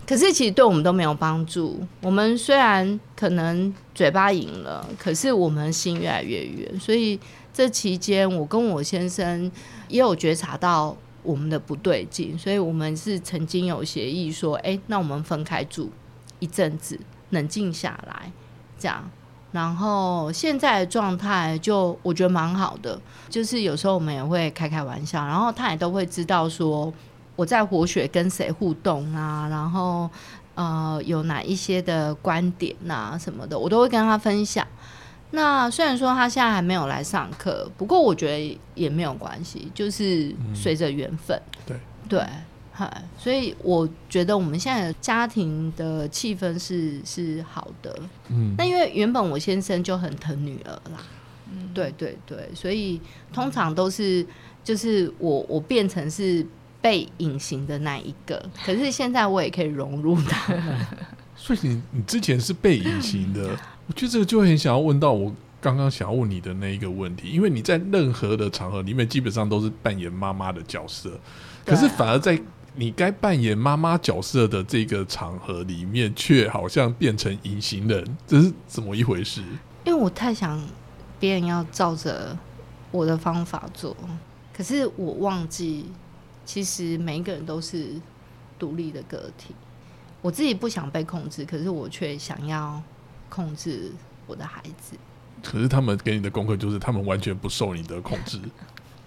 [0.08, 1.78] 可是其实对我们都没有帮助。
[2.02, 6.80] 我们虽然可能嘴巴赢了，可是我们心越来越远。
[6.80, 7.20] 所以
[7.54, 9.52] 这期间我跟我先生
[9.90, 15.92] 也有觉察到我们的不对劲，所以我们是曾经有协议说，哎、那我们分开住
[16.40, 18.32] 一阵子，冷静下来，
[18.80, 19.10] 这样。
[19.52, 26.94] 然后现在的状态就我觉得蛮好的，就是有时候我们也会开开玩笑，然后他也都会知道说
[27.36, 30.10] 我在活血跟谁互动啊，然后
[30.56, 34.66] 呃有哪一些的观点呐、什么的，我都会跟他分享。
[35.32, 41.42] 那虽然说他现在还没有来上课，不过我觉得也没有关系，就是随着缘分。
[41.66, 41.78] 对
[42.10, 42.26] 对，
[42.74, 47.98] 嗨，所以我觉得我们现在的家庭的气氛是是好的。
[48.30, 51.00] 嗯那因为原本我先生就很疼女儿啦，
[51.52, 53.00] 嗯对对对，所以
[53.32, 54.26] 通常都是
[54.64, 56.46] 就是我我变成是
[56.82, 60.54] 被隐形的那一个，可是现在我也可以融入他。
[61.36, 63.58] 所以你你之前是被隐形的，
[63.92, 71.20] 我觉得这个就会很想要问到我刚刚想要问你的那一个问题，因为你在任何的场合里面基本上都是扮演妈妈的角色，
[71.66, 72.42] 可是反而在
[72.74, 79.42] 你该扮演妈妈角色的这个场合里面，却好像变成隐形人，这是怎么一回事？
[79.84, 80.64] 因为我太想
[81.20, 82.38] 别人要照着
[82.92, 83.94] 我的方法做，
[84.56, 85.88] 可是我忘记，
[86.46, 87.90] 其实每一个人都是
[88.58, 89.54] 独立的个体。
[90.22, 92.82] 我自己不想被控制，可是我却想要
[93.32, 93.92] 控制
[94.28, 94.96] 我的孩子。
[95.42, 98.40] 可是他们给你的功课就是他们完全不受你的控制，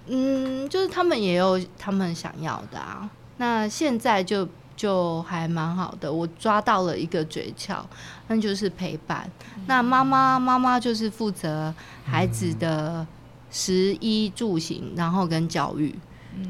[0.09, 3.09] 嗯，就是他们也有他们想要的啊。
[3.37, 7.85] 那现在就就还蛮好的，我抓到了一个诀窍，
[8.27, 9.31] 那就是陪伴。
[9.69, 11.73] 那妈妈妈妈就是负责
[12.05, 13.07] 孩子的
[13.51, 15.95] 食衣住行，然后跟教育。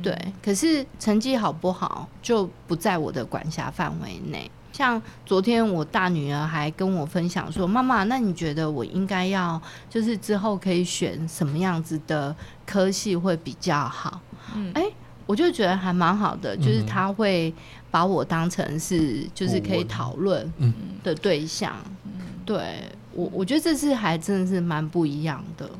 [0.02, 4.50] 对，可是成绩好不好就不在我的管辖范围内。
[4.74, 12.34] 像昨天我大女儿还跟我分享说：“妈妈，那你觉得我应该要就是之后可以选什么样子的
[12.66, 14.20] 科系会比较好？”
[14.56, 14.84] 嗯哎、
[15.26, 17.54] 我就觉得还蛮好的，就是嗯他会
[17.88, 21.72] 把我当成是就是可以讨论嗯的对象。
[22.04, 22.10] 嗯
[22.44, 22.82] 对
[23.12, 25.70] 我，我觉得这次还真的是蛮不一样的。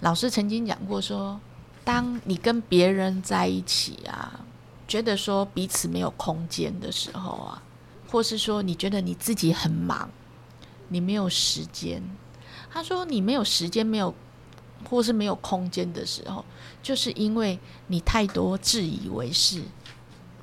[0.00, 1.40] 老师曾经讲过说，
[1.82, 4.38] 当你跟别人在一起啊，
[4.86, 7.62] 觉得说彼此没有空间的时候啊，
[8.12, 10.10] 或是说你觉得你自己很忙，
[10.88, 12.02] 你没有时间。
[12.70, 14.14] 他说你没有时间，没有
[14.88, 16.44] 或是没有空间的时候，
[16.82, 19.62] 就是因为你太多自以为是，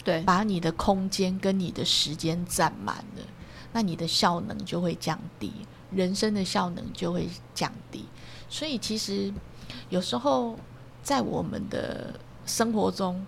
[0.04, 3.24] 对，把你的空间跟你的时间占满了，
[3.72, 5.52] 那你的效能就会降低，
[5.92, 8.06] 人生的效能就会降低。
[8.50, 9.32] 所以其实
[9.90, 10.58] 有时候
[11.04, 13.24] 在我们的生活中，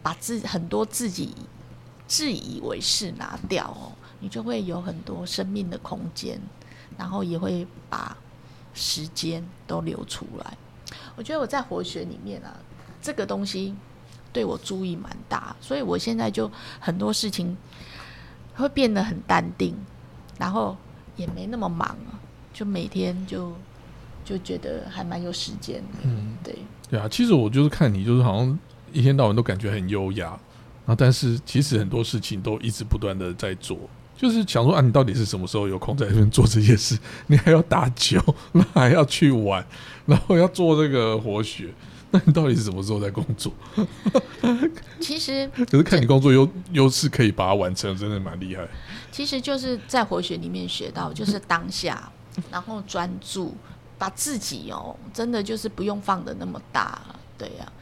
[0.00, 1.34] 把自很多自己
[2.06, 6.40] 自以为是拿掉哦，你就会有很多生命的空间，
[6.98, 8.16] 然后也会把
[8.74, 10.56] 时间都留出来。
[11.16, 12.54] 我觉得我在活学里面啊，
[13.00, 13.74] 这个东西
[14.32, 17.56] 对我注意蛮大，所以我现在就很多事情
[18.54, 19.74] 会变得很淡定，
[20.38, 20.76] 然后
[21.16, 22.18] 也没那么忙啊，
[22.52, 23.52] 就每天就
[24.24, 25.98] 就觉得还蛮有时间的。
[26.02, 26.58] 嗯，对，
[26.90, 28.58] 对啊，其实我就是看你，就是好像
[28.92, 30.38] 一天到晚都感觉很优雅，
[30.86, 33.78] 然后但是其实很多事情都一直不断的在做，
[34.16, 36.98] 就是想说啊，你到底是什么时候有空在这边做这些事？
[37.28, 38.20] 你还要打球，
[38.52, 39.64] 那还要去玩，
[40.06, 41.72] 然后要做这个活血，
[42.10, 43.52] 那你到底是什么时候在工作？
[45.00, 48.66] 其实可是看你工作优优势可以把它完成，真的蛮厉害。
[49.10, 52.10] 其实就是在活学里面学到，就是当下，
[52.50, 53.56] 然后专注，
[53.96, 57.00] 把自己哦，真的就是不用放的那么大，
[57.38, 57.72] 对呀、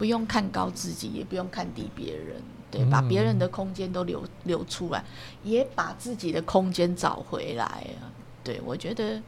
[0.00, 5.04] 不用看高自己，也不用看低别人，对，把别人的空间都留留出来，
[5.44, 8.08] 也把自己的空间找回来啊。
[8.42, 9.20] 对，我觉得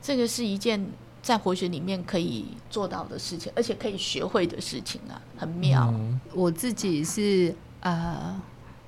[0.00, 0.82] 这个是一件
[1.20, 5.92] 在活学里面可以做到的事情，而且可以学会的事情啊，很妙。
[5.92, 8.40] 嗯我自己是呃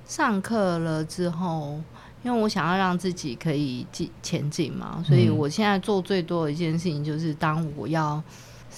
[0.07, 1.79] 上课了之后，
[2.23, 8.19] 因为我想要让自己可以进前进嘛，所以嗯我现在做最多的一件事情就是当我要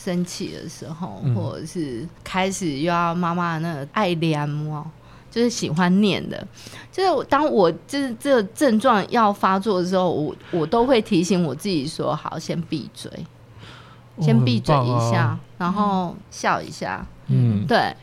[0.02, 1.36] 生气的时候，嗯。
[1.36, 4.86] 或者是开始又要妈妈那个爱恋哦。
[5.34, 6.46] 就是喜欢念的，
[6.92, 13.10] 就是当我就是这个症状要发作的时候，我我都会提醒我自己说：好，先闭嘴，
[14.20, 17.96] 先闭嘴一下，，然后笑一下，哦嗯，对，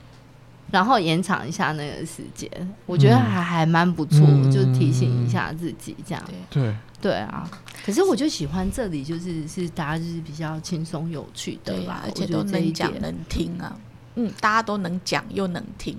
[0.71, 2.51] 然后延长一下那个时间，
[2.87, 6.23] 我觉得嗯还还蛮不错，嗯就提醒一下自己这样。
[6.51, 7.49] 对，对，啊，
[7.85, 13.77] 可是我就喜欢这里，就是是大家就是比较轻松有趣的对吧，而且都能讲能听啊，
[14.17, 15.97] 嗯，大家都能讲又能听。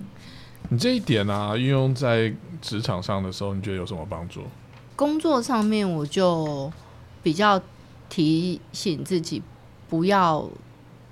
[0.70, 2.32] 你这一点啊，运用在
[2.62, 4.42] 职场上的时候，你觉得有什么帮助？
[4.96, 6.72] 工作上面我就
[7.24, 7.60] 比较
[8.10, 9.42] 提醒自己
[9.88, 10.48] 不要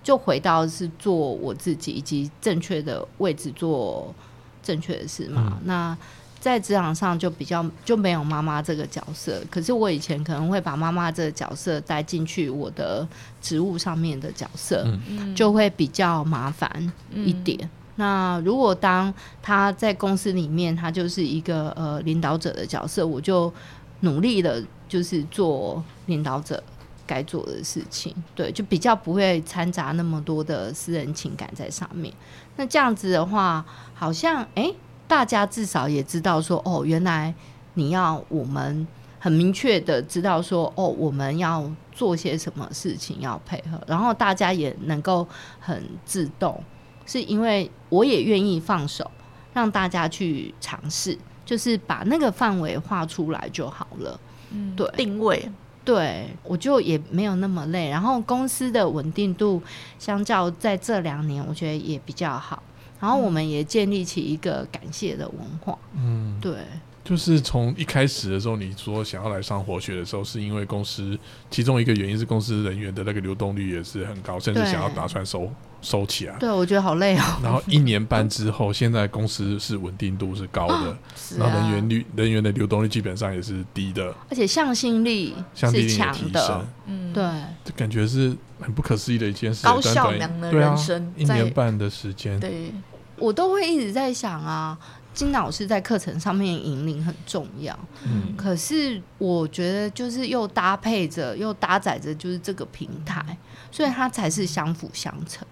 [0.07, 4.15] 就回到是做我自己以及正确的位置做
[4.63, 5.59] 正确的事嘛。
[5.65, 5.97] 那
[6.39, 13.05] 在职场上就比较就没有妈妈这个角色，可是我以前可能会把妈妈这个角色带进去我的
[13.41, 17.69] 职务上面的角色，嗯就会比较麻烦一点。
[17.97, 23.53] 那如果当他在公司里面，他就是一个呃领导者的角色，我就
[23.99, 26.63] 努力的，就是做领导者
[27.07, 32.13] 该做的事情，对，就比较不会掺杂那么多的私人情感在上面。
[32.57, 34.75] 那这样子的话，好像诶，
[35.07, 37.33] 大家至少也知道说，哦，原来
[37.75, 38.85] 你要我们
[39.19, 45.27] 很明确的知道说，哦，我们要做些什么事情要配合，然后大家也能够
[45.59, 46.63] 很自动。
[47.05, 49.09] 是因为我也愿意放手，
[49.53, 54.19] 让大家去尝试，就是把那个范围画出来就好了。
[54.51, 55.49] 嗯对定位，
[55.87, 57.89] 对，我就也没有那么累。
[57.89, 59.63] 然后公司的稳定度，
[59.97, 62.61] 相较在这两年，我觉得也比较好。
[62.99, 65.77] 然后我们也建立起一个感谢的文化。
[65.95, 66.57] 嗯，对，
[67.05, 71.17] 就是从一开始的时候，你说想要来上活学的时候，是因为公司
[71.49, 75.49] 其中一个原因是公司人员的那个流动率也是很高，甚至想要打算收
[75.81, 76.35] 收起来。
[76.39, 77.23] 对我觉得好累哦。
[77.43, 87.23] 然后一年半之后，现在公司是稳定度是高的，是然后人啊员率人员的流动率基本上也是低的，而且向心力是应的提升强的，，嗯，对。
[87.63, 89.65] 这感觉是很不可思议的一件事。
[89.65, 92.71] 高效能的人生一年半的时间，对，
[93.17, 94.77] 我都会一直在想啊，
[95.13, 97.77] 金老师在课程上面引领很重要。
[98.05, 103.37] 嗯可是我觉得就是又搭配着又搭载着就是这个平台，
[103.71, 105.45] 所以它才是相辅相成。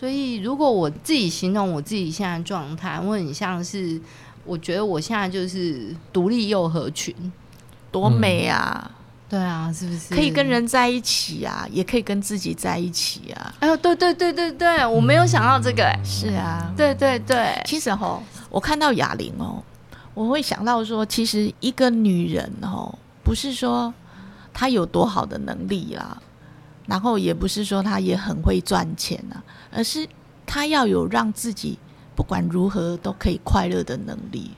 [0.00, 4.00] 所以如果我自己形容我自己现在状态，我很像是
[4.46, 7.14] 我觉得我现在就是独立又合群。
[7.92, 8.88] 多美啊！
[9.28, 10.46] 对啊，是不是可以跟？
[10.46, 13.52] 人在一起啊，也可以跟自己在一起啊。
[13.58, 19.60] 哎呦，对对对对对，我没有想到这个、哎是啊，对对对，其实哦，我看到哑铃哦，
[20.14, 23.92] 我会想到说，其实一个女人哦，不是说
[24.54, 26.16] 她有多好的能力啦，
[26.86, 30.06] 然后也不是说她也很会赚钱啊，而是
[30.44, 31.78] 他要有让自己
[32.16, 34.50] 不管如何都可以快乐的能力。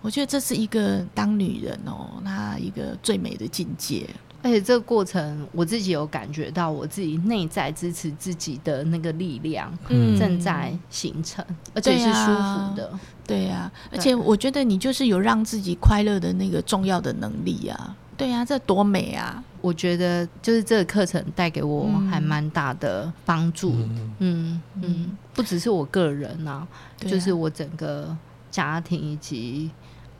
[0.00, 4.08] 我觉得这是一个当女人哦，她一个最美的境界。
[4.42, 11.42] 而且这个过程我自己有感觉到我自己内在支持自己的那个力量嗯正在形成，
[11.74, 12.98] 而且是舒服的。
[13.26, 17.96] 对呀、而且我觉得你就是有让自己快乐的那个重要的能力啊。
[18.16, 19.42] 对呀、这多美啊！
[19.60, 23.72] 我觉得就是这个课程带给我嗯还蛮大的帮助。
[23.72, 28.16] 嗯嗯嗯，不只是我个人啊，啊就是我整个
[28.50, 29.70] 家庭以及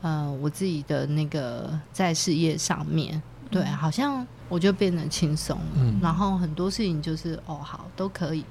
[0.01, 3.21] 呃我自己的那个在事业上面，
[3.51, 5.63] 对，嗯好像我就变得轻松了。
[5.77, 8.43] 嗯然后很多事情就是哦，好都可以，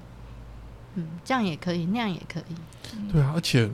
[0.95, 2.55] 嗯，这样也可以，那样也可以。
[3.13, 3.69] 对啊，而且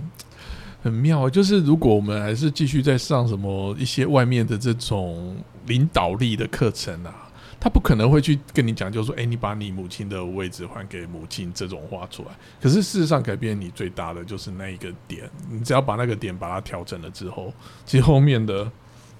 [0.83, 5.37] 很妙啊，就是如果我们还是继续在上什么一些外面的这种
[5.67, 12.29] 领导力的课程啊，他不可能会去跟你讲，就是说，哎、你把你母亲的位置还给母亲这种话出来。
[12.61, 17.53] 可是事实上，改变你最大的就是那一个点，你只要把那个点把它调整了之后，
[17.85, 18.71] 其实后面的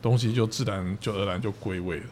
[0.01, 2.07] 东西就自然就而然就归位了。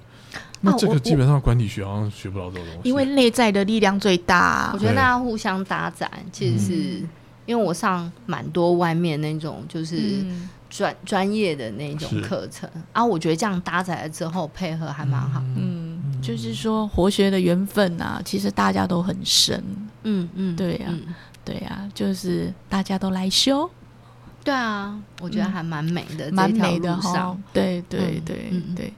[0.60, 7.08] 那这个基本上管理学好像学不到这种东西，因为内在的力量最大啊、我觉得大家互相搭载，其实是、嗯。
[7.46, 15.42] 因为我上蛮多外面那种就是嗯专专业的那种是课程啊，我觉得这样搭载了之后配合还蛮好。
[15.56, 19.62] 嗯，就是说活学的缘分啊，其实大家都很深。
[20.04, 21.14] 嗯嗯，对呀嗯
[21.44, 23.68] 对啊，就是大家都来修，
[24.44, 27.36] 对啊，我觉得还蛮美的，蛮美的哈。
[27.52, 28.92] 对对嗯对嗯对。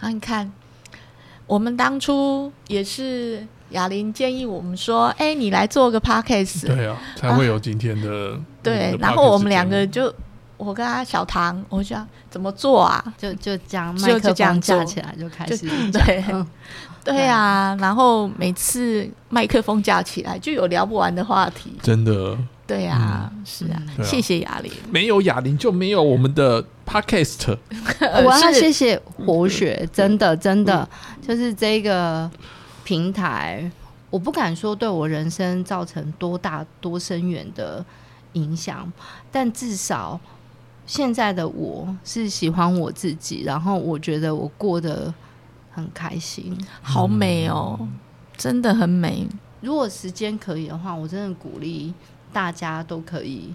[0.00, 0.50] 啊，你看，
[1.46, 6.66] 我们当初也是雅玲建议我们说，哎，你来做个 podcast。
[6.66, 10.12] 对啊，才会有今天的、对，然后我们两个就，
[10.60, 13.02] 我跟他小唐，我就想怎么做啊？
[13.16, 16.46] 就就这样，麦克风架起来就开就始对嗯。
[17.02, 21.72] 对啊，然后每次麦克风架起来就有聊不完的话题。
[21.82, 22.36] 真的。
[22.66, 24.70] 对啊，是啊，谢谢哑铃。
[24.90, 27.56] 没有哑铃就没有我们的 podcast。
[28.00, 28.60] 我要是。
[28.60, 30.86] 谢谢活学，真的真的。
[31.26, 32.30] 就是这个
[32.84, 33.68] 平台，
[34.10, 37.84] 我不敢说对我人生造成多大多深远的
[38.34, 38.92] 影响，
[39.32, 40.20] 但至少
[40.90, 45.14] 现在的我是喜欢我自己，然后我觉得我过得
[45.70, 46.58] 很开心。
[46.82, 47.78] 好美哦，
[48.36, 49.24] 真的很美。
[49.60, 51.94] 如果时间可以的话，我真的鼓励
[52.32, 53.54] 大家都可以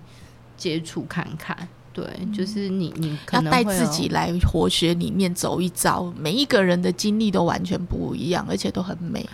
[0.55, 1.67] 接触看看。
[1.91, 3.19] 对，就是你你
[3.51, 9.27] 带自己来活学里面走一遭，每一个人的经历都完全不一样，而且都很美。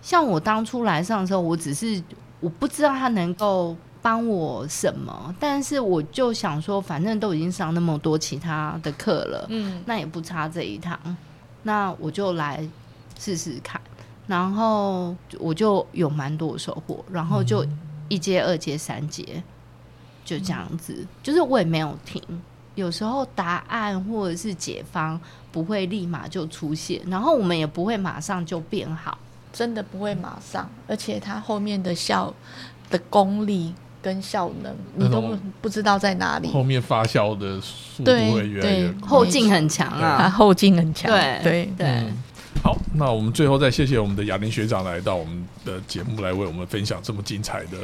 [0.00, 2.00] 像我当初来上的时候，我只是
[2.38, 3.76] 我不知道他能够
[4.08, 10.98] 帮我什么，但是我就想说，反正都已经上那么多其他的课了，嗯，那也不差这一堂，
[11.64, 12.66] 那我就来
[13.18, 13.78] 试试看。
[14.26, 17.62] 然后我就有蛮多的收获，然后就
[18.08, 19.42] 一阶、二阶、三阶，
[20.24, 22.22] 就这样子，就是我也没有停。
[22.76, 25.20] 有时候答案或者是解方
[25.52, 29.18] 不会立马就出现，然后我们也不会马上就变好。
[29.52, 32.32] 真的不会马上，而且它后面的效
[32.88, 36.48] 的功力跟效能，你都不知道在哪里。
[36.48, 39.08] 后面发酵的速度对会越来越对快。
[39.08, 41.72] 后劲很强它啊，后劲很强，对对。
[41.76, 42.16] 对，嗯。
[42.62, 47.78] 好，那我们最后再谢谢我们的雅玲学长来到我们的节目来为我们分享这么精彩的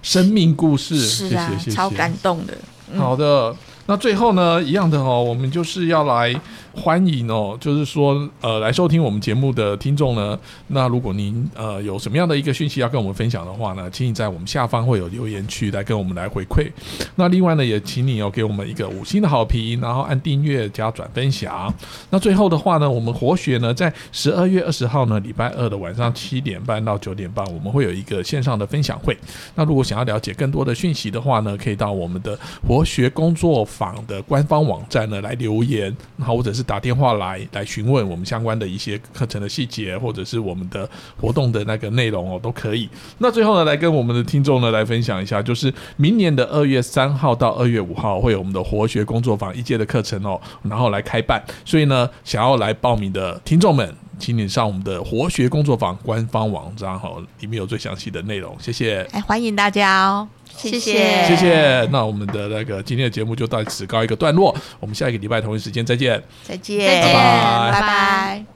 [0.00, 2.56] 生命故事，谢是啊谢谢，谢，超感动的。
[2.94, 3.54] 好的，
[3.86, 6.34] 那最后呢，一样的哦，我们就是要来
[6.72, 16.70] 欢迎哦，就是说呃，来收听我们节目的听众呢，那如果您呃有什么样的一个讯息要跟我们分享的话呢，请你在我们下方会有留言区来跟我们来回馈。
[17.16, 21.72] 那另外呢，也请你哦给我们一个五星的好评，然后按订阅加转分享。
[22.10, 29.16] 那最后的话呢，我们活学呢在十二月二十号呢，礼拜二的晚上七点半到九点半，我们会有一个线上的分享会。
[29.54, 42.88] 那如果想要了解更多的讯息的话呢，可以到我们的活活学工作坊的官方网站呢来留言，然后或者是打电话来来询问我们相关的一些课程的细节，或者是我们的活动的那个内容哦，都可以。
[43.18, 51.42] 那最后呢，来跟我们的听众呢来分享一下，就是明年的二月三号到二月五号会有我们的活学工作坊一届的课程哦，然后来开办。
[51.64, 53.94] 所以呢，想要来报名的听众们。
[54.18, 57.10] 请你上我们的活学工作坊官方网站哈，
[57.40, 58.56] 里面有最详细的内容。
[58.58, 59.06] 谢谢。
[59.12, 60.26] 哎，欢迎大家哦，
[60.56, 61.88] 谢谢谢谢谢。
[61.92, 66.22] 那我们的那个今天的节目就到此告一个段落，我们下一个礼拜同一时间再见。
[66.42, 68.55] 再见，再见拜拜拜拜。